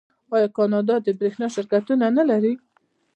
[0.35, 2.53] آیا کاناډا د بریښنا شرکتونه نلري؟